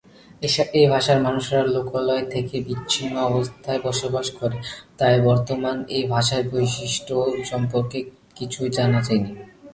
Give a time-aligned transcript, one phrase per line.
[0.79, 4.57] এই ভাষার মানুষেরা লোকালয় থেকে বিচ্ছিন্ন অবস্থায় বসবাস করে,
[4.97, 7.07] তাই বর্তমানে এই ভাষার বৈশিষ্ট
[7.51, 7.99] সম্পর্কে
[8.35, 9.31] কিছুই জানা যায়নি।